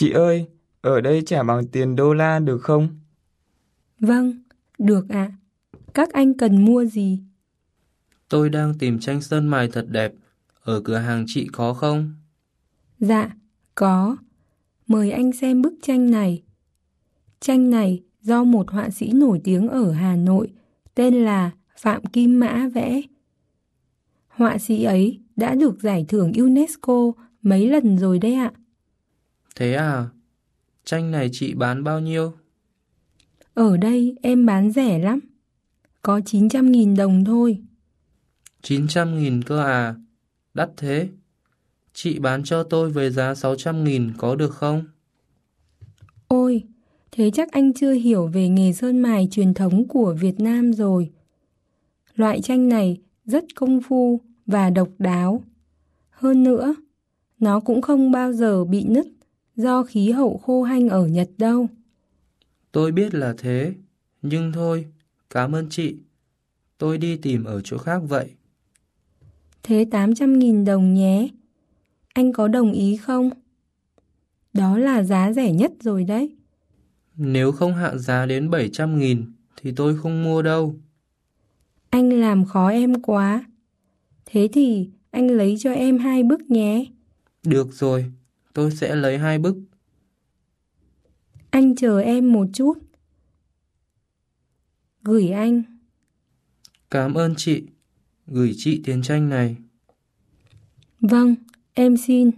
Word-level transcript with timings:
Chị 0.00 0.10
ơi, 0.10 0.46
ở 0.80 1.00
đây 1.00 1.22
trả 1.26 1.42
bằng 1.42 1.66
tiền 1.66 1.96
đô 1.96 2.14
la 2.14 2.38
được 2.38 2.58
không? 2.58 2.88
Vâng, 3.98 4.42
được 4.78 5.08
ạ. 5.08 5.32
Các 5.94 6.12
anh 6.12 6.34
cần 6.34 6.64
mua 6.64 6.84
gì? 6.84 7.18
Tôi 8.28 8.48
đang 8.48 8.78
tìm 8.78 8.98
tranh 8.98 9.20
sơn 9.20 9.48
mài 9.48 9.68
thật 9.68 9.86
đẹp. 9.88 10.12
Ở 10.62 10.80
cửa 10.80 10.96
hàng 10.96 11.24
chị 11.26 11.48
có 11.52 11.74
không? 11.74 12.14
Dạ, 12.98 13.36
có. 13.74 14.16
Mời 14.86 15.10
anh 15.10 15.32
xem 15.32 15.62
bức 15.62 15.74
tranh 15.82 16.10
này. 16.10 16.42
Tranh 17.40 17.70
này 17.70 18.02
do 18.22 18.44
một 18.44 18.70
họa 18.70 18.90
sĩ 18.90 19.12
nổi 19.12 19.40
tiếng 19.44 19.68
ở 19.68 19.92
Hà 19.92 20.16
Nội 20.16 20.52
tên 20.94 21.14
là 21.14 21.50
Phạm 21.76 22.06
Kim 22.06 22.40
Mã 22.40 22.68
vẽ. 22.74 23.00
Họa 24.28 24.58
sĩ 24.58 24.84
ấy 24.84 25.20
đã 25.36 25.54
được 25.54 25.82
giải 25.82 26.04
thưởng 26.08 26.32
UNESCO 26.32 27.12
mấy 27.42 27.68
lần 27.68 27.98
rồi 27.98 28.18
đấy 28.18 28.34
ạ. 28.34 28.52
Thế 29.56 29.74
à? 29.74 30.08
Tranh 30.84 31.10
này 31.10 31.28
chị 31.32 31.54
bán 31.54 31.84
bao 31.84 32.00
nhiêu? 32.00 32.32
Ở 33.54 33.76
đây 33.76 34.16
em 34.22 34.46
bán 34.46 34.70
rẻ 34.70 34.98
lắm. 34.98 35.20
Có 36.02 36.18
900.000 36.18 36.96
đồng 36.96 37.24
thôi. 37.24 37.62
900.000 38.62 39.42
cơ 39.46 39.62
à? 39.62 39.94
Đắt 40.54 40.70
thế. 40.76 41.08
Chị 41.92 42.18
bán 42.18 42.44
cho 42.44 42.62
tôi 42.62 42.90
với 42.90 43.10
giá 43.10 43.32
600.000 43.32 44.10
có 44.18 44.34
được 44.34 44.54
không? 44.54 44.84
Ôi, 46.28 46.64
thế 47.12 47.30
chắc 47.30 47.52
anh 47.52 47.72
chưa 47.72 47.92
hiểu 47.92 48.26
về 48.26 48.48
nghề 48.48 48.72
sơn 48.72 48.98
mài 48.98 49.28
truyền 49.30 49.54
thống 49.54 49.88
của 49.88 50.16
Việt 50.20 50.40
Nam 50.40 50.72
rồi. 50.72 51.10
Loại 52.14 52.40
tranh 52.40 52.68
này 52.68 53.00
rất 53.24 53.44
công 53.54 53.80
phu 53.82 54.20
và 54.46 54.70
độc 54.70 54.88
đáo. 54.98 55.42
Hơn 56.10 56.42
nữa, 56.44 56.74
nó 57.38 57.60
cũng 57.60 57.82
không 57.82 58.12
bao 58.12 58.32
giờ 58.32 58.64
bị 58.64 58.84
nứt 58.84 59.06
do 59.56 59.82
khí 59.82 60.10
hậu 60.10 60.38
khô 60.38 60.62
hanh 60.62 60.88
ở 60.88 61.06
Nhật 61.06 61.30
đâu. 61.38 61.66
Tôi 62.72 62.92
biết 62.92 63.14
là 63.14 63.34
thế, 63.38 63.74
nhưng 64.22 64.52
thôi, 64.52 64.86
cảm 65.30 65.54
ơn 65.54 65.68
chị. 65.70 65.96
Tôi 66.78 66.98
đi 66.98 67.16
tìm 67.16 67.44
ở 67.44 67.60
chỗ 67.60 67.78
khác 67.78 68.02
vậy. 68.08 68.30
Thế 69.62 69.84
800.000 69.90 70.64
đồng 70.64 70.94
nhé. 70.94 71.28
Anh 72.14 72.32
có 72.32 72.48
đồng 72.48 72.72
ý 72.72 72.96
không? 72.96 73.30
Đó 74.52 74.78
là 74.78 75.02
giá 75.02 75.32
rẻ 75.32 75.52
nhất 75.52 75.72
rồi 75.80 76.04
đấy. 76.04 76.36
Nếu 77.16 77.52
không 77.52 77.74
hạ 77.74 77.96
giá 77.96 78.26
đến 78.26 78.50
700.000 78.50 79.24
thì 79.56 79.72
tôi 79.76 79.98
không 79.98 80.24
mua 80.24 80.42
đâu. 80.42 80.74
Anh 81.90 82.10
làm 82.20 82.44
khó 82.44 82.68
em 82.68 83.02
quá. 83.02 83.44
Thế 84.26 84.48
thì 84.52 84.90
anh 85.10 85.26
lấy 85.26 85.56
cho 85.58 85.72
em 85.72 85.98
hai 85.98 86.22
bức 86.22 86.50
nhé. 86.50 86.84
Được 87.42 87.72
rồi, 87.72 88.04
tôi 88.52 88.70
sẽ 88.70 88.96
lấy 88.96 89.18
hai 89.18 89.38
bức. 89.38 89.56
Anh 91.50 91.76
chờ 91.76 92.00
em 92.00 92.32
một 92.32 92.46
chút. 92.52 92.78
Gửi 95.02 95.30
anh. 95.30 95.62
Cảm 96.90 97.14
ơn 97.14 97.34
chị. 97.36 97.66
Gửi 98.26 98.52
chị 98.56 98.82
tiền 98.84 99.02
tranh 99.02 99.28
này. 99.28 99.56
Vâng, 101.00 101.34
em 101.74 101.96
xin. 101.96 102.30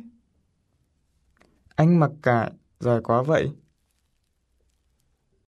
Anh 1.75 2.01
mặc 2.01 2.11
cả, 2.23 2.51
giỏi 2.81 3.03
quá 3.03 3.23
vậy. 3.23 3.51